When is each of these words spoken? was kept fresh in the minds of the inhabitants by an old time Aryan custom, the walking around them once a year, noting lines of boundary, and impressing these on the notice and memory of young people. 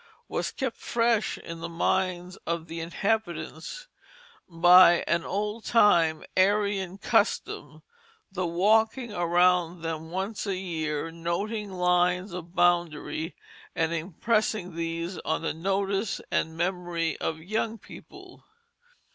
was 0.27 0.49
kept 0.49 0.77
fresh 0.77 1.37
in 1.37 1.59
the 1.59 1.69
minds 1.69 2.35
of 2.47 2.65
the 2.65 2.79
inhabitants 2.79 3.87
by 4.49 5.03
an 5.05 5.23
old 5.23 5.63
time 5.63 6.23
Aryan 6.35 6.97
custom, 6.97 7.83
the 8.31 8.47
walking 8.47 9.13
around 9.13 9.83
them 9.83 10.09
once 10.09 10.47
a 10.47 10.55
year, 10.55 11.11
noting 11.11 11.71
lines 11.71 12.33
of 12.33 12.55
boundary, 12.55 13.35
and 13.75 13.93
impressing 13.93 14.73
these 14.75 15.19
on 15.19 15.43
the 15.43 15.53
notice 15.53 16.19
and 16.31 16.57
memory 16.57 17.15
of 17.19 17.37
young 17.37 17.77
people. 17.77 18.43